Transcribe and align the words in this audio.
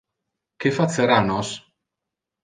Que 0.59 0.69
facera 0.77 1.17
nos? 1.29 1.49